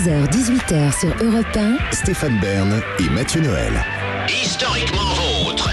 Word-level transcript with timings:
16h-18h 0.00 0.98
sur 0.98 1.10
Europe 1.22 1.54
1. 1.54 1.76
Stéphane 1.92 2.38
Bern 2.40 2.80
et 3.00 3.10
Mathieu 3.10 3.42
Noël. 3.42 3.72
Historiquement 4.28 5.44
vôtre. 5.44 5.70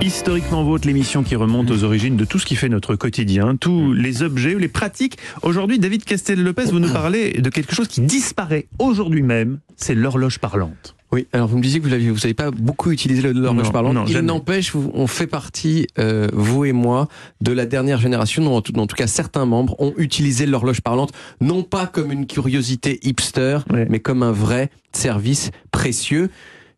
Historiquement 0.00 0.62
Vôtre, 0.62 0.86
l'émission 0.86 1.24
qui 1.24 1.34
remonte 1.34 1.68
aux 1.72 1.82
origines 1.82 2.16
de 2.16 2.24
tout 2.24 2.38
ce 2.38 2.46
qui 2.46 2.54
fait 2.54 2.68
notre 2.68 2.94
quotidien, 2.94 3.56
tous 3.56 3.92
les 3.92 4.22
objets, 4.22 4.54
les 4.54 4.68
pratiques. 4.68 5.18
Aujourd'hui, 5.42 5.80
David 5.80 6.04
Castel-Lopez, 6.04 6.66
vous 6.66 6.78
nous 6.78 6.92
parlez 6.92 7.32
de 7.32 7.50
quelque 7.50 7.74
chose 7.74 7.88
qui 7.88 8.02
disparaît 8.02 8.68
aujourd'hui 8.78 9.22
même, 9.22 9.58
c'est 9.74 9.96
l'horloge 9.96 10.38
parlante. 10.38 10.94
Oui, 11.12 11.26
alors 11.32 11.46
vous 11.46 11.56
me 11.56 11.62
disiez 11.62 11.78
que 11.78 11.84
vous 11.84 11.90
n'avez 11.90 12.10
vous 12.10 12.18
savez 12.18 12.34
pas 12.34 12.50
beaucoup 12.50 12.90
utilisé 12.90 13.22
le- 13.22 13.32
l'horloge 13.32 13.66
Non, 13.66 13.70
parlante. 13.72 13.94
non, 13.94 14.04
Il 14.06 14.18
n'empêche, 14.18 14.74
on 14.74 15.06
fait 15.06 15.28
partie, 15.28 15.86
euh, 15.98 16.26
vous 16.32 16.64
et 16.64 16.72
moi, 16.72 17.06
de 17.40 17.52
la 17.52 17.64
dernière 17.64 17.98
génération, 18.00 18.42
dont 18.44 18.56
en 18.56 18.60
tout, 18.60 18.76
en 18.78 18.86
tout 18.88 18.96
cas 18.96 19.06
certains 19.06 19.46
membres 19.46 19.76
ont 19.78 19.94
utilisé 19.98 20.46
l'horloge 20.46 20.80
parlante, 20.80 21.12
non 21.40 21.62
pas 21.62 21.86
comme 21.86 22.10
une 22.10 22.26
curiosité 22.26 22.98
hipster, 23.06 23.58
Ouais. 23.72 23.86
mais 23.88 24.00
comme 24.00 24.22
un 24.24 24.32
vrai 24.32 24.70
service 24.92 25.50
précieux. 25.70 26.28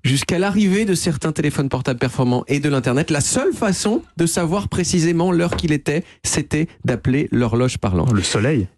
Jusqu'à 0.05 0.39
l'arrivée 0.39 0.85
de 0.85 0.95
certains 0.95 1.33
téléphones 1.33 1.69
portables 1.69 1.99
performants 1.99 2.45
et 2.47 2.61
de 2.61 2.69
l'Internet, 2.69 3.11
la 3.11 3.21
seule 3.21 3.53
façon 3.53 4.03
de 4.17 4.27
savoir 4.27 4.69
précisément 4.69 5.33
l'heure 5.33 5.57
qu'il 5.57 5.73
était, 5.73 6.05
c'était 6.23 6.69
d'appeler 6.85 7.29
l'horloge 7.33 7.79
parlante. 7.79 8.13
Le 8.13 8.23
soleil. 8.23 8.69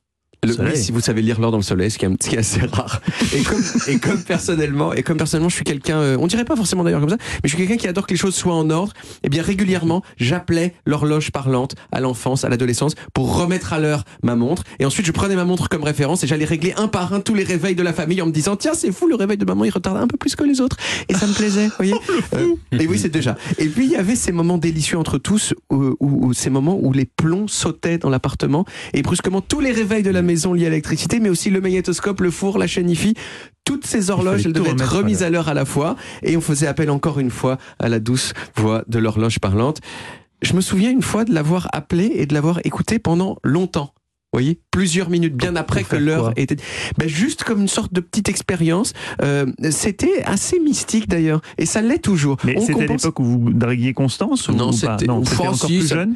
Le- 0.42 0.54
oui, 0.58 0.76
si 0.76 0.90
vous 0.90 1.00
savez 1.00 1.20
lire 1.20 1.38
l'heure 1.38 1.50
dans 1.50 1.58
le 1.58 1.62
soleil, 1.62 1.90
ce 1.90 1.98
qui 1.98 2.06
est, 2.06 2.38
assez 2.38 2.60
rare. 2.60 3.02
Et 3.34 3.42
comme, 3.42 3.62
et 3.88 3.98
comme 3.98 4.22
personnellement, 4.22 4.92
et 4.94 5.02
comme 5.02 5.18
personnellement, 5.18 5.50
je 5.50 5.56
suis 5.56 5.64
quelqu'un, 5.64 5.98
euh, 5.98 6.16
on 6.18 6.26
dirait 6.26 6.46
pas 6.46 6.56
forcément 6.56 6.82
d'ailleurs 6.82 7.00
comme 7.00 7.10
ça, 7.10 7.16
mais 7.20 7.40
je 7.44 7.48
suis 7.48 7.58
quelqu'un 7.58 7.76
qui 7.76 7.86
adore 7.88 8.06
que 8.06 8.14
les 8.14 8.18
choses 8.18 8.34
soient 8.34 8.54
en 8.54 8.70
ordre. 8.70 8.94
Et 9.22 9.28
bien 9.28 9.42
régulièrement, 9.42 10.02
j'appelais 10.16 10.74
l'horloge 10.86 11.30
parlante 11.30 11.74
à 11.92 12.00
l'enfance, 12.00 12.44
à 12.44 12.48
l'adolescence, 12.48 12.94
pour 13.12 13.36
remettre 13.36 13.74
à 13.74 13.78
l'heure 13.80 14.04
ma 14.22 14.34
montre. 14.34 14.62
Et 14.78 14.86
ensuite, 14.86 15.04
je 15.04 15.12
prenais 15.12 15.36
ma 15.36 15.44
montre 15.44 15.68
comme 15.68 15.84
référence 15.84 16.24
et 16.24 16.26
j'allais 16.26 16.46
régler 16.46 16.72
un 16.78 16.88
par 16.88 17.12
un 17.12 17.20
tous 17.20 17.34
les 17.34 17.44
réveils 17.44 17.74
de 17.74 17.82
la 17.82 17.92
famille 17.92 18.22
en 18.22 18.26
me 18.26 18.32
disant 18.32 18.56
tiens, 18.56 18.72
c'est 18.74 18.92
fou, 18.92 19.08
le 19.08 19.16
réveil 19.16 19.36
de 19.36 19.44
maman, 19.44 19.64
il 19.64 19.70
retarde 19.70 19.98
un 19.98 20.06
peu 20.06 20.16
plus 20.16 20.36
que 20.36 20.44
les 20.44 20.62
autres. 20.62 20.78
Et 21.10 21.14
ça 21.14 21.26
me 21.26 21.34
plaisait, 21.34 21.66
vous 21.66 21.72
voyez. 21.76 21.94
Euh, 22.34 22.54
et 22.78 22.86
oui, 22.86 22.98
c'est 22.98 23.08
déjà. 23.08 23.36
Et 23.58 23.66
puis 23.66 23.86
il 23.86 23.90
y 23.90 23.96
avait 23.96 24.14
ces 24.14 24.30
moments 24.30 24.56
délicieux 24.58 24.96
entre 24.98 25.18
tous, 25.18 25.52
où, 25.70 25.96
où- 26.00 26.26
où- 26.28 26.32
ces 26.32 26.48
moments 26.50 26.78
où 26.80 26.92
les 26.92 27.04
plombs 27.06 27.48
sautaient 27.48 27.98
dans 27.98 28.08
l'appartement 28.10 28.64
et 28.92 29.02
brusquement 29.02 29.40
tous 29.40 29.58
les 29.60 29.72
réveils 29.72 30.02
de 30.04 30.10
la 30.10 30.22
maison 30.30 30.54
à 30.54 30.56
l'électricité, 30.56 31.20
mais 31.20 31.28
aussi 31.28 31.50
le 31.50 31.60
magnétoscope, 31.60 32.20
le 32.20 32.30
four, 32.30 32.58
la 32.58 32.66
chaîne 32.66 32.88
IFI, 32.88 33.14
toutes 33.64 33.86
ces 33.86 34.10
horloges, 34.10 34.46
elles 34.46 34.52
devaient 34.52 34.70
être 34.70 34.96
remises 34.96 35.22
à 35.22 35.30
l'heure 35.30 35.48
à 35.48 35.54
la 35.54 35.64
fois, 35.64 35.96
et 36.22 36.36
on 36.36 36.40
faisait 36.40 36.66
appel 36.66 36.90
encore 36.90 37.18
une 37.18 37.30
fois 37.30 37.58
à 37.78 37.88
la 37.88 37.98
douce 37.98 38.32
voix 38.56 38.84
de 38.86 38.98
l'horloge 38.98 39.38
parlante. 39.38 39.80
Je 40.42 40.54
me 40.54 40.60
souviens 40.60 40.90
une 40.90 41.02
fois 41.02 41.24
de 41.24 41.34
l'avoir 41.34 41.68
appelé 41.72 42.12
et 42.14 42.26
de 42.26 42.34
l'avoir 42.34 42.60
écouté 42.64 42.98
pendant 42.98 43.36
longtemps. 43.42 43.92
Vous 44.32 44.38
voyez, 44.38 44.60
plusieurs 44.70 45.10
minutes 45.10 45.34
bien 45.34 45.56
après 45.56 45.82
que 45.82 45.96
l'heure 45.96 46.32
était. 46.36 46.54
Ben, 46.98 47.08
juste 47.08 47.42
comme 47.42 47.62
une 47.62 47.66
sorte 47.68 47.92
de 47.92 47.98
petite 48.00 48.28
expérience. 48.28 48.92
Euh, 49.22 49.46
C'était 49.72 50.22
assez 50.24 50.60
mystique 50.60 51.08
d'ailleurs, 51.08 51.40
et 51.58 51.66
ça 51.66 51.82
l'est 51.82 51.98
toujours. 51.98 52.36
Mais 52.44 52.54
c'était 52.60 52.70
à 52.70 52.74
compense- 52.86 53.02
l'époque 53.02 53.18
où 53.18 53.24
vous 53.24 53.50
draguiez 53.52 53.92
Constance 53.92 54.46
ou 54.48 54.52
Non, 54.52 54.70
c'était- 54.70 55.10
encore 55.10 55.58
plus 55.66 55.88
ça- 55.88 55.94
jeune. 55.96 56.14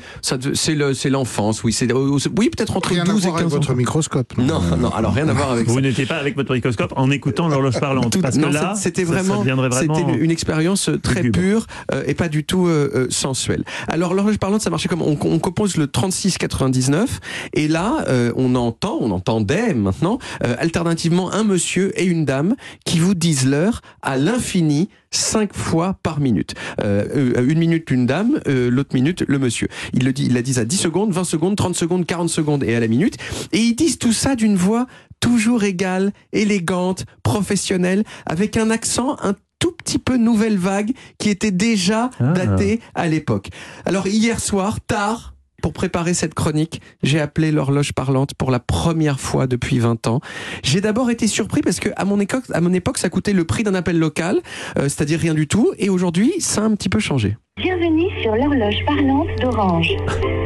C'est 0.54 0.76
le- 0.76 0.94
c'est 0.94 1.10
l'enfance, 1.10 1.64
oui. 1.64 1.72
C'est 1.72 1.90
euh, 1.90 2.16
oui, 2.38 2.50
peut-être 2.50 2.76
entre 2.76 2.90
Rien 2.90 3.02
à 3.02 3.06
12 3.06 3.24
et 3.26 3.28
voir 3.30 3.34
avec 3.38 3.46
15 3.48 3.52
ans. 3.54 3.56
votre 3.60 3.74
microscope. 3.74 4.38
Non, 4.38 4.60
non, 4.78 4.90
alors 4.90 5.12
rien 5.12 5.26
à 5.28 5.32
voir 5.32 5.50
avec 5.50 5.66
ça. 5.66 5.72
Vous 5.72 5.80
n'étiez 5.80 6.06
pas 6.06 6.14
avec 6.18 6.36
votre 6.36 6.54
microscope 6.54 6.92
en 6.94 7.10
écoutant 7.10 7.48
l'horloge 7.48 7.80
parlante. 7.80 8.12
Tout- 8.12 8.20
parce 8.20 8.36
non, 8.36 8.48
que 8.50 8.54
là, 8.54 8.74
c'était 8.76 9.04
ça- 9.04 9.08
ça 9.12 9.22
vraiment, 9.22 9.42
c'était 9.72 10.02
une, 10.18 10.30
expérience 10.30 10.88
euh, 10.88 10.98
très 11.00 11.24
pure 11.30 11.66
euh, 11.92 12.04
et 12.06 12.14
pas 12.14 12.28
du 12.28 12.44
tout 12.44 12.68
euh, 12.68 13.08
sensuelle. 13.10 13.64
Alors 13.88 14.14
l'horloge 14.14 14.38
parlante, 14.38 14.60
ça 14.62 14.70
marchait 14.70 14.88
comme 14.88 15.02
on, 15.02 15.18
on 15.20 15.38
compose 15.40 15.76
le 15.76 15.88
3699 15.88 17.18
et 17.54 17.66
là 17.66 18.03
euh, 18.08 18.32
on 18.36 18.54
entend, 18.54 18.98
on 19.00 19.10
entendait 19.10 19.74
maintenant 19.74 20.18
euh, 20.44 20.54
alternativement 20.58 21.32
un 21.32 21.44
monsieur 21.44 21.98
et 22.00 22.04
une 22.04 22.24
dame 22.24 22.54
qui 22.84 22.98
vous 22.98 23.14
disent 23.14 23.46
l'heure 23.46 23.80
à 24.02 24.16
l'infini 24.16 24.88
cinq 25.10 25.54
fois 25.54 25.96
par 26.02 26.18
minute. 26.20 26.54
Euh, 26.82 27.32
euh, 27.36 27.46
une 27.48 27.58
minute 27.58 27.90
une 27.90 28.06
dame, 28.06 28.40
euh, 28.48 28.68
l'autre 28.70 28.94
minute 28.94 29.22
le 29.28 29.38
monsieur. 29.38 29.68
Il 29.92 30.04
le 30.04 30.12
dit, 30.12 30.26
il 30.26 30.34
la 30.34 30.42
disent 30.42 30.58
à 30.58 30.64
10 30.64 30.76
secondes, 30.76 31.12
20 31.12 31.24
secondes, 31.24 31.56
30 31.56 31.74
secondes, 31.76 32.04
40 32.04 32.28
secondes 32.28 32.64
et 32.64 32.74
à 32.74 32.80
la 32.80 32.88
minute. 32.88 33.16
Et 33.52 33.58
ils 33.58 33.74
disent 33.74 33.98
tout 33.98 34.12
ça 34.12 34.34
d'une 34.34 34.56
voix 34.56 34.86
toujours 35.20 35.64
égale, 35.64 36.12
élégante, 36.32 37.04
professionnelle, 37.22 38.04
avec 38.26 38.56
un 38.56 38.70
accent 38.70 39.16
un 39.22 39.34
tout 39.60 39.72
petit 39.72 39.98
peu 39.98 40.16
nouvelle 40.16 40.58
vague 40.58 40.92
qui 41.18 41.30
était 41.30 41.50
déjà 41.52 42.10
Ah. 42.20 42.32
daté 42.32 42.80
à 42.94 43.06
l'époque. 43.06 43.48
Alors 43.86 44.06
hier 44.06 44.40
soir, 44.40 44.78
tard, 44.86 45.33
pour 45.64 45.72
préparer 45.72 46.12
cette 46.12 46.34
chronique, 46.34 46.82
j'ai 47.02 47.18
appelé 47.18 47.50
l'horloge 47.50 47.94
parlante 47.94 48.34
pour 48.34 48.50
la 48.50 48.58
première 48.58 49.18
fois 49.18 49.46
depuis 49.46 49.78
20 49.78 50.08
ans. 50.08 50.20
J'ai 50.62 50.82
d'abord 50.82 51.08
été 51.08 51.26
surpris 51.26 51.62
parce 51.62 51.80
que 51.80 51.88
à 51.96 52.04
mon 52.04 52.20
époque, 52.20 52.98
ça 52.98 53.08
coûtait 53.08 53.32
le 53.32 53.44
prix 53.46 53.62
d'un 53.62 53.74
appel 53.74 53.98
local, 53.98 54.42
euh, 54.76 54.82
c'est-à-dire 54.82 55.20
rien 55.20 55.32
du 55.32 55.48
tout, 55.48 55.72
et 55.78 55.88
aujourd'hui 55.88 56.34
ça 56.38 56.60
a 56.60 56.64
un 56.64 56.74
petit 56.74 56.90
peu 56.90 56.98
changé. 56.98 57.38
Bienvenue 57.56 58.10
sur 58.20 58.36
l'horloge 58.36 58.84
parlante 58.84 59.28
d'Orange. 59.40 59.88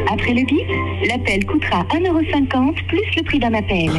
Après 0.09 0.35
le 0.35 0.47
bip, 0.47 1.09
l'appel 1.09 1.45
coûtera 1.47 1.83
1,50€ 1.91 2.87
plus 2.87 3.03
le 3.17 3.25
prix 3.25 3.41
d'un 3.41 3.55
appel. 3.55 3.91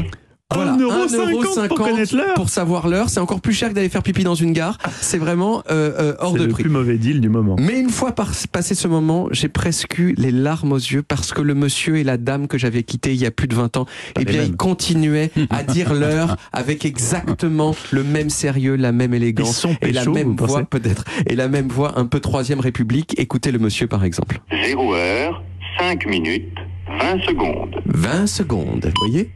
Voilà, 0.52 0.74
1,50€ 0.74 1.68
pour 1.68 1.78
connaître 1.78 2.16
l'heure. 2.16 2.34
pour 2.34 2.50
savoir 2.50 2.88
l'heure, 2.88 3.10
c'est 3.10 3.20
encore 3.20 3.40
plus 3.40 3.54
cher 3.54 3.70
que 3.70 3.76
d'aller 3.76 3.88
faire 3.88 4.02
pipi 4.02 4.24
dans 4.24 4.34
une 4.34 4.52
gare. 4.52 4.80
C'est 5.00 5.20
vraiment 5.20 5.62
euh, 5.70 5.92
euh, 6.00 6.16
hors 6.20 6.32
C'est 6.34 6.40
de 6.40 6.44
le 6.46 6.50
prix. 6.50 6.64
plus 6.64 6.72
mauvais 6.72 6.98
deal 6.98 7.22
du 7.22 7.30
moment. 7.30 7.56
Mais 7.60 7.80
une 7.80 7.92
fois 7.92 8.14
par- 8.14 8.32
passé 8.52 8.74
ce 8.74 8.88
moment, 8.88 9.28
j'ai 9.32 9.48
presque 9.48 10.00
eu 10.00 10.16
les 10.18 10.32
larmes 10.32 10.72
aux 10.72 10.78
yeux 10.78 11.04
parce 11.04 11.34
que 11.34 11.42
le 11.44 11.54
monsieur 11.54 11.98
et 11.98 12.04
la 12.04 12.18
dame 12.18 12.48
que 12.48 12.58
j'avais 12.58 12.82
quittés 12.82 13.14
il 13.14 13.20
y 13.22 13.28
a 13.28 13.32
plus 13.32 13.48
de 13.48 13.54
20 13.54 13.78
ans, 13.78 13.86
Pas 14.16 14.22
eh 14.22 14.26
bien, 14.26 14.42
ils 14.42 14.56
continuaient 14.56 15.30
à 15.52 15.62
dire 15.62 15.94
l'heure 15.94 16.36
avec 16.52 16.84
exactement 16.84 17.76
le 17.92 18.04
même 18.04 18.32
sérieux, 18.32 18.76
la 18.76 18.92
même 18.92 19.14
Ils 19.14 19.18
élégance 19.18 19.56
sont 19.56 19.76
et 19.84 19.92
la 19.92 20.04
même 20.06 20.36
vous 20.36 20.48
voix 20.48 20.64
peut-être 20.64 21.06
et 21.28 21.36
la 21.36 21.48
même 21.48 21.68
voix 21.68 22.00
un 22.00 22.06
peu 22.08 22.20
troisième 22.20 22.60
République. 22.60 23.14
Écoutez 23.20 23.52
le 23.52 23.60
monsieur 23.60 23.86
par 23.86 24.04
exemple. 24.04 24.40
0 24.66 24.96
heure, 24.96 25.44
5 25.78 26.08
minutes, 26.08 26.58
20 26.88 27.22
secondes. 27.28 27.76
20 27.86 28.26
secondes, 28.28 28.86
vous 28.86 29.08
voyez? 29.08 29.30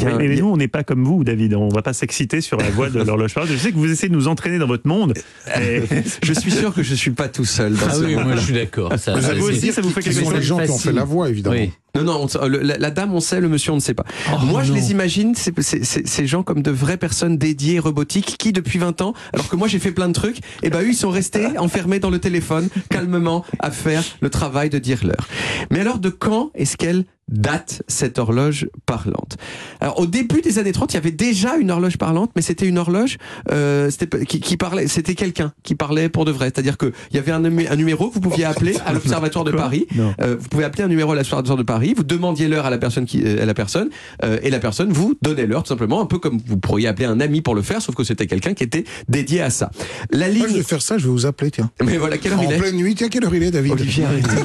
A 0.00 0.16
mais 0.16 0.32
a- 0.32 0.40
nous, 0.40 0.46
on 0.48 0.56
n'est 0.56 0.68
pas 0.68 0.84
comme 0.84 1.04
vous, 1.04 1.22
David. 1.24 1.54
On 1.54 1.68
va 1.68 1.82
pas 1.82 1.92
s'exciter 1.92 2.40
sur 2.40 2.56
la 2.56 2.70
voix 2.70 2.88
de 2.88 3.02
l'horloge. 3.04 3.34
Je 3.46 3.56
sais 3.56 3.72
que 3.72 3.76
vous 3.76 3.90
essayez 3.90 4.08
de 4.08 4.14
nous 4.14 4.28
entraîner 4.28 4.58
dans 4.58 4.66
votre 4.66 4.86
monde. 4.88 5.12
mais 5.58 5.82
Je 6.22 6.32
suis 6.32 6.50
sûr 6.50 6.72
que 6.74 6.82
je 6.82 6.94
suis 6.94 7.10
pas 7.10 7.28
tout 7.28 7.44
seul 7.44 7.74
dans 7.74 7.86
Ah 7.88 7.94
ce 7.94 8.04
oui, 8.04 8.14
monde. 8.14 8.24
moi 8.24 8.36
je 8.36 8.40
suis 8.42 8.54
d'accord. 8.54 8.92
Ça, 8.98 9.14
Vous 9.14 9.40
vous 9.40 9.48
aussi, 9.50 9.72
ça 9.72 9.82
vous 9.82 9.90
fait 9.90 10.00
Ce 10.00 10.08
quelque 10.08 10.18
sont 10.24 10.30
chose 10.30 10.34
les 10.38 10.42
gens 10.42 10.58
qui 10.58 10.70
ont 10.70 10.78
fait 10.78 10.92
la 10.92 11.04
voix, 11.04 11.28
évidemment. 11.28 11.56
Oui. 11.56 11.70
Non, 11.94 12.04
non, 12.04 12.20
on 12.22 12.28
sait- 12.28 12.48
le- 12.48 12.60
la, 12.60 12.78
la 12.78 12.90
dame 12.90 13.12
on 13.14 13.20
sait, 13.20 13.40
le 13.40 13.48
monsieur 13.48 13.72
on 13.72 13.76
ne 13.76 13.80
sait 13.80 13.92
pas. 13.94 14.04
Oh, 14.32 14.38
moi 14.46 14.62
je 14.62 14.72
les 14.72 14.90
imagine, 14.92 15.34
ces 15.34 16.26
gens 16.26 16.42
comme 16.42 16.62
de 16.62 16.70
vraies 16.70 16.96
personnes 16.96 17.36
dédiées, 17.36 17.78
robotiques, 17.78 18.36
qui 18.38 18.52
depuis 18.52 18.78
20 18.78 19.00
ans, 19.02 19.14
alors 19.32 19.48
que 19.48 19.56
moi 19.56 19.68
j'ai 19.68 19.78
fait 19.78 19.92
plein 19.92 20.08
de 20.08 20.14
trucs, 20.14 20.38
et 20.62 20.70
ben 20.70 20.80
eux 20.80 20.88
ils 20.88 20.94
sont 20.96 21.10
restés 21.10 21.46
enfermés 21.58 21.98
dans 21.98 22.10
le 22.10 22.18
téléphone, 22.18 22.68
calmement, 22.88 23.44
à 23.58 23.70
faire 23.70 24.02
le 24.20 24.30
travail 24.30 24.70
de 24.70 24.78
dire 24.78 25.00
l'heure. 25.04 25.28
Mais 25.70 25.80
alors 25.80 25.98
de 25.98 26.08
quand 26.08 26.50
est-ce 26.54 26.76
qu'elle 26.76 27.04
date 27.28 27.82
cette 27.88 28.18
horloge 28.18 28.68
parlante? 28.84 29.36
Alors 29.80 29.98
au 30.00 30.06
début 30.06 30.40
des 30.40 30.58
années 30.58 30.72
30, 30.72 30.92
il 30.92 30.96
y 30.96 30.98
avait 30.98 31.10
déjà 31.12 31.56
une 31.56 31.70
horloge 31.70 31.96
parlante, 31.98 32.30
mais 32.36 32.42
c'était 32.42 32.66
une 32.66 32.78
horloge 32.78 33.16
euh, 33.50 33.90
qui, 34.28 34.40
qui 34.40 34.56
parlait, 34.56 34.86
c'était 34.88 35.14
quelqu'un 35.14 35.52
qui 35.62 35.74
parlait 35.74 36.08
pour 36.08 36.24
de 36.24 36.32
vrai. 36.32 36.46
C'est-à-dire 36.46 36.76
que 36.78 36.92
il 37.10 37.16
y 37.16 37.18
avait 37.18 37.32
un, 37.32 37.40
numé- 37.40 37.68
un 37.70 37.76
numéro 37.76 38.08
que 38.08 38.14
vous 38.14 38.20
pouviez 38.20 38.44
appeler 38.44 38.76
à 38.86 38.92
l'Observatoire 38.92 39.44
de 39.44 39.50
Paris. 39.52 39.86
Euh, 40.20 40.36
vous 40.38 40.48
pouvez 40.48 40.64
appeler 40.64 40.84
un 40.84 40.88
numéro 40.88 41.12
à 41.12 41.14
l'Observatoire 41.14 41.56
de 41.56 41.62
Paris, 41.62 41.81
vous 41.96 42.04
demandiez 42.04 42.48
l'heure 42.48 42.66
à 42.66 42.70
la 42.70 42.78
personne 42.78 43.06
qui, 43.06 43.22
euh, 43.24 43.42
à 43.42 43.46
la 43.46 43.54
personne, 43.54 43.90
euh, 44.24 44.38
et 44.42 44.50
la 44.50 44.58
personne 44.58 44.92
vous 44.92 45.14
donnait 45.22 45.46
l'heure 45.46 45.62
tout 45.62 45.68
simplement, 45.68 46.00
un 46.00 46.06
peu 46.06 46.18
comme 46.18 46.40
vous 46.46 46.56
pourriez 46.56 46.88
appeler 46.88 47.06
un 47.06 47.20
ami 47.20 47.40
pour 47.40 47.54
le 47.54 47.62
faire, 47.62 47.82
sauf 47.82 47.94
que 47.94 48.04
c'était 48.04 48.26
quelqu'un 48.26 48.54
qui 48.54 48.64
était 48.64 48.84
dédié 49.08 49.40
à 49.40 49.50
ça. 49.50 49.70
La 50.10 50.28
Moi, 50.28 50.36
je 50.36 50.46
ligne, 50.46 50.56
vais 50.58 50.62
faire 50.62 50.82
ça, 50.82 50.98
je 50.98 51.04
vais 51.04 51.10
vous 51.10 51.26
appeler, 51.26 51.50
tiens. 51.50 51.70
mais 51.84 51.96
voilà, 51.98 52.18
quelle 52.18 52.32
heure 52.32 52.40
En 52.40 52.44
il 52.44 52.52
est 52.52 52.58
pleine 52.58 52.76
nuit, 52.76 52.94
tiens, 52.94 53.08
quelle 53.08 53.24
heure 53.24 53.34
il 53.34 53.42
est, 53.42 53.50
David 53.50 53.72
Olivier, 53.72 54.04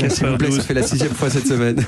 s'il 0.10 0.28
vous 0.28 0.38
plaît, 0.38 0.52
ça 0.52 0.62
fait 0.62 0.74
la 0.74 0.84
sixième 0.84 1.14
fois 1.14 1.30
cette 1.30 1.48
semaine. 1.48 1.84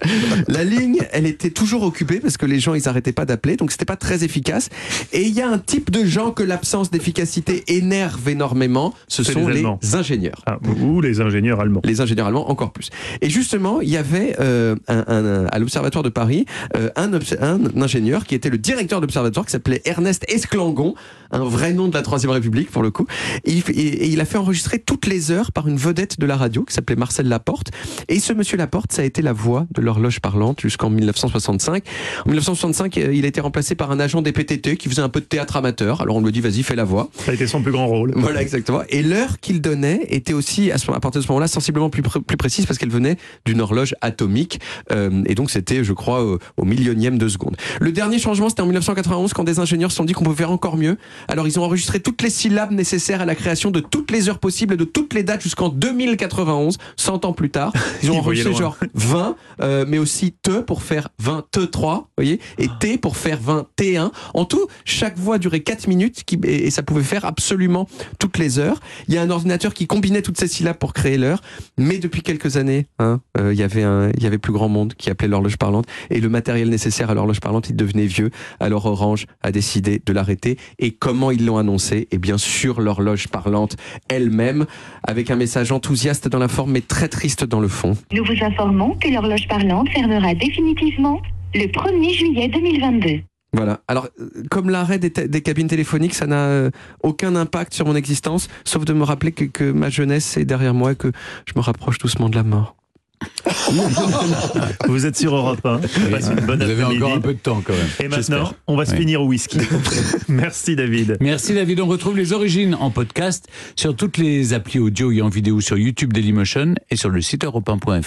la 0.48 0.64
ligne, 0.64 0.98
elle 1.12 1.26
était 1.26 1.50
toujours 1.50 1.82
occupée 1.82 2.20
parce 2.20 2.36
que 2.36 2.46
les 2.46 2.60
gens, 2.60 2.74
ils 2.74 2.88
arrêtaient 2.88 3.12
pas 3.12 3.24
d'appeler, 3.24 3.56
donc 3.56 3.70
c'était 3.72 3.84
pas 3.84 3.96
très 3.96 4.24
efficace. 4.24 4.68
Et 5.12 5.22
il 5.22 5.34
y 5.34 5.40
a 5.40 5.48
un 5.48 5.58
type 5.58 5.90
de 5.90 6.04
gens 6.04 6.30
que 6.32 6.42
l'absence 6.42 6.90
d'efficacité 6.90 7.64
énerve 7.68 8.28
énormément, 8.28 8.94
ce 9.08 9.22
sont 9.22 9.48
les 9.48 9.64
ingénieurs. 9.94 10.42
Ah, 10.46 10.58
ou 10.82 11.00
les 11.00 11.20
ingénieurs 11.20 11.60
allemands. 11.60 11.80
Les 11.84 12.00
ingénieurs 12.00 12.26
allemands 12.26 12.50
encore 12.50 12.72
plus. 12.72 12.90
Et 13.20 13.30
justement, 13.30 13.80
il 13.80 13.90
y 13.90 13.96
avait 13.96 14.36
euh, 14.40 14.76
un, 14.90 15.04
un- 15.08 15.46
à 15.46 15.58
l'Observatoire 15.58 16.02
de 16.02 16.08
Paris 16.08 16.44
euh, 16.76 16.90
un, 16.96 17.10
un 17.40 17.82
ingénieur 17.82 18.24
qui 18.26 18.34
était 18.34 18.50
le 18.50 18.58
directeur 18.58 19.00
de 19.00 19.06
l'Observatoire 19.06 19.46
qui 19.46 19.52
s'appelait 19.52 19.82
Ernest 19.84 20.24
Esclangon, 20.28 20.94
un 21.30 21.44
vrai 21.44 21.72
nom 21.72 21.88
de 21.88 21.94
la 21.94 22.02
Troisième 22.02 22.30
République 22.32 22.70
pour 22.70 22.82
le 22.82 22.90
coup. 22.90 23.06
Et 23.44 23.58
et- 23.58 23.80
et 24.04 24.06
il 24.08 24.20
a 24.20 24.24
fait 24.24 24.38
enregistrer 24.38 24.78
toutes 24.78 25.06
les 25.06 25.30
heures 25.30 25.52
par 25.52 25.68
une 25.68 25.76
vedette 25.76 26.18
de 26.18 26.26
la 26.26 26.36
radio 26.36 26.64
qui 26.64 26.74
s'appelait 26.74 26.96
Marcel 26.96 27.28
Laporte. 27.28 27.68
Et 28.08 28.18
ce 28.20 28.32
monsieur 28.32 28.56
Laporte, 28.56 28.92
ça 28.92 29.02
a 29.02 29.04
été 29.04 29.22
la 29.22 29.32
voix 29.32 29.66
de 29.74 29.80
l'horloge 29.80 30.20
parlante 30.20 30.60
jusqu'en 30.60 30.90
1965. 30.90 31.84
En 32.24 32.28
1965, 32.28 32.98
euh, 32.98 33.14
il 33.14 33.24
a 33.24 33.28
été 33.28 33.40
remplacé 33.40 33.74
par 33.74 33.90
un 33.90 34.00
agent 34.00 34.22
des 34.22 34.32
PTT 34.32 34.76
qui 34.76 34.88
faisait 34.88 35.02
un 35.02 35.08
peu 35.08 35.20
de 35.20 35.26
théâtre 35.26 35.56
amateur. 35.56 36.00
Alors 36.00 36.16
on 36.16 36.20
lui 36.22 36.32
dit 36.32 36.40
vas-y 36.40 36.62
fais 36.62 36.74
la 36.76 36.84
voix. 36.84 37.08
Ça 37.24 37.30
a 37.30 37.34
été 37.34 37.46
son 37.46 37.62
plus 37.62 37.72
grand 37.72 37.86
rôle. 37.86 38.12
Voilà, 38.16 38.42
exactement. 38.42 38.82
Et 38.88 39.02
l'heure 39.02 39.38
qu'il 39.40 39.60
donnait 39.60 40.06
était 40.08 40.32
aussi, 40.32 40.70
à, 40.72 40.76
partir 41.00 41.20
de 41.20 41.26
ce 41.26 41.28
moment-là, 41.28 41.46
sensiblement 41.48 41.90
plus, 41.90 42.02
pr- 42.02 42.22
plus 42.22 42.36
précise 42.36 42.66
parce 42.66 42.78
qu'elle 42.78 42.90
venait 42.90 43.16
d'une 43.44 43.60
horloge 43.60 43.94
atomique. 44.00 44.60
Euh, 44.92 45.22
et 45.26 45.34
donc 45.34 45.50
c'était, 45.50 45.84
je 45.84 45.92
crois, 45.92 46.24
au, 46.24 46.38
au 46.56 46.64
millionième 46.64 47.18
de 47.18 47.28
seconde. 47.28 47.56
Le 47.80 47.92
dernier 47.92 48.18
changement, 48.18 48.48
c'était 48.48 48.62
en 48.62 48.66
1991 48.66 49.32
quand 49.32 49.44
des 49.44 49.58
ingénieurs 49.58 49.90
se 49.90 49.96
sont 49.96 50.04
dit 50.04 50.12
qu'on 50.12 50.24
pouvait 50.24 50.36
faire 50.36 50.50
encore 50.50 50.76
mieux. 50.76 50.96
Alors 51.28 51.46
ils 51.46 51.58
ont 51.58 51.64
enregistré 51.64 52.00
toutes 52.00 52.22
les 52.22 52.30
syllabes 52.30 52.72
nécessaires 52.72 53.20
à 53.20 53.24
la 53.24 53.34
création 53.34 53.70
de 53.70 53.80
toutes 53.80 54.10
les 54.10 54.28
heures 54.28 54.38
possibles, 54.38 54.76
de 54.76 54.84
toutes 54.84 55.14
les 55.14 55.22
dates 55.22 55.42
jusqu'en 55.42 55.68
2091, 55.68 56.78
100 56.96 57.24
ans 57.24 57.32
plus 57.32 57.50
tard. 57.50 57.72
Ils 58.02 58.10
ont 58.10 58.18
enregistré 58.18 58.54
genre 58.54 58.76
20, 58.94 59.36
euh, 59.60 59.84
mais 59.86 59.98
aussi 59.98 60.32
te 60.32 60.60
pour 60.60 60.82
faire 60.82 61.08
23, 61.18 61.94
vous 61.96 62.04
voyez, 62.16 62.40
et 62.58 62.68
t 62.80 62.98
pour 62.98 63.16
faire 63.16 63.38
21. 63.40 64.12
En 64.34 64.44
tout, 64.44 64.66
chaque 64.84 65.18
voix 65.18 65.38
durait 65.38 65.60
4 65.60 65.86
minutes 65.88 66.24
qui, 66.24 66.38
et, 66.44 66.66
et 66.66 66.70
ça 66.70 66.82
pouvait 66.82 67.02
faire 67.02 67.24
absolument 67.24 67.86
toutes 68.18 68.38
les 68.38 68.58
heures. 68.58 68.80
Il 69.08 69.14
y 69.14 69.18
a 69.18 69.22
un 69.22 69.30
ordinateur 69.30 69.74
qui 69.74 69.86
combinait 69.86 70.22
toutes 70.22 70.38
ces 70.38 70.48
syllabes 70.48 70.78
pour 70.78 70.92
créer 70.92 71.18
l'heure, 71.18 71.42
mais 71.78 71.98
depuis 71.98 72.22
quelques 72.22 72.56
années, 72.56 72.86
hein, 72.98 73.20
euh, 73.38 73.52
il 73.52 73.58
y 73.58 73.62
avait 73.62 73.82
un, 73.82 74.10
il 74.16 74.22
y 74.22 74.26
avait 74.26 74.38
plus 74.38 74.52
grand 74.52 74.68
monde 74.70 74.94
qui 74.94 75.10
appelait 75.10 75.28
l'horloge 75.28 75.56
parlante 75.56 75.86
et 76.10 76.20
le 76.20 76.28
matériel 76.28 76.68
nécessaire 76.68 77.10
à 77.10 77.14
l'horloge 77.14 77.40
parlante, 77.40 77.68
il 77.68 77.76
devenait 77.76 78.06
vieux. 78.06 78.30
Alors 78.58 78.86
Orange 78.86 79.26
a 79.42 79.52
décidé 79.52 80.00
de 80.04 80.12
l'arrêter. 80.12 80.56
Et 80.78 80.92
comment 80.92 81.30
ils 81.30 81.44
l'ont 81.44 81.58
annoncé? 81.58 82.08
Et 82.10 82.18
bien 82.18 82.38
sûr, 82.38 82.80
l'horloge 82.80 83.28
parlante 83.28 83.76
elle-même, 84.08 84.66
avec 85.06 85.30
un 85.30 85.36
message 85.36 85.72
enthousiaste 85.72 86.28
dans 86.28 86.38
la 86.38 86.48
forme, 86.48 86.72
mais 86.72 86.80
très 86.80 87.08
triste 87.08 87.44
dans 87.44 87.60
le 87.60 87.68
fond. 87.68 87.96
Nous 88.12 88.24
vous 88.24 88.44
informons 88.44 88.94
que 88.94 89.08
l'horloge 89.08 89.46
parlante 89.48 89.88
fermera 89.90 90.34
définitivement 90.34 91.20
le 91.54 91.66
1er 91.66 92.14
juillet 92.14 92.48
2022. 92.48 93.20
Voilà. 93.52 93.80
Alors, 93.88 94.06
euh, 94.20 94.30
comme 94.50 94.70
l'arrêt 94.70 94.98
des 94.98 95.40
cabines 95.42 95.66
téléphoniques, 95.66 96.14
ça 96.14 96.26
n'a 96.26 96.46
euh, 96.46 96.70
aucun 97.02 97.34
impact 97.34 97.74
sur 97.74 97.84
mon 97.86 97.96
existence, 97.96 98.48
sauf 98.64 98.84
de 98.84 98.92
me 98.92 99.02
rappeler 99.02 99.32
que, 99.32 99.44
que 99.44 99.72
ma 99.72 99.90
jeunesse 99.90 100.36
est 100.36 100.44
derrière 100.44 100.74
moi 100.74 100.92
et 100.92 100.96
que 100.96 101.10
je 101.46 101.52
me 101.56 101.60
rapproche 101.60 101.98
doucement 101.98 102.28
de 102.28 102.36
la 102.36 102.44
mort. 102.44 102.76
Vous 104.88 105.06
êtes 105.06 105.16
sur 105.16 105.34
Europe 105.34 105.64
1. 105.64 105.78
Passez 106.10 106.30
une 106.30 106.46
bonne 106.46 106.62
Vous 106.62 106.70
avez 106.70 106.84
encore 106.84 107.12
un 107.14 107.20
peu 107.20 107.34
de 107.34 107.38
temps 107.38 107.62
quand 107.64 107.72
même. 107.72 107.86
Et 108.00 108.08
maintenant, 108.08 108.52
on 108.66 108.76
va 108.76 108.84
se 108.86 108.92
Oui. 108.92 108.98
finir 108.98 109.22
au 109.22 109.26
whisky. 109.26 109.58
Merci 110.28 110.76
David. 110.76 111.16
Merci 111.20 111.54
David, 111.54 111.80
on 111.80 111.86
retrouve 111.86 112.16
les 112.16 112.32
origines 112.32 112.74
en 112.74 112.90
podcast 112.90 113.48
sur 113.76 113.94
toutes 113.94 114.16
les 114.18 114.52
applis 114.54 114.78
audio 114.78 115.12
et 115.12 115.22
en 115.22 115.28
vidéo 115.28 115.60
sur 115.60 115.76
YouTube 115.78 116.12
Dailymotion 116.12 116.74
et 116.90 116.96
sur 116.96 117.10
le 117.10 117.20
site 117.20 117.44
europe1.fr. 117.44 118.06